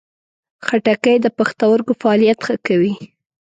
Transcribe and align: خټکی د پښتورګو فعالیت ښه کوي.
خټکی 0.65 1.15
د 1.21 1.27
پښتورګو 1.37 1.91
فعالیت 2.01 2.39
ښه 2.45 2.55
کوي. 2.67 2.93